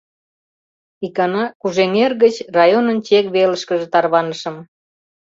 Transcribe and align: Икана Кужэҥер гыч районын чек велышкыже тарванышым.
Икана 1.05 1.43
Кужэҥер 1.61 2.11
гыч 2.23 2.35
районын 2.57 2.97
чек 3.05 3.25
велышкыже 3.35 3.87
тарванышым. 3.93 4.55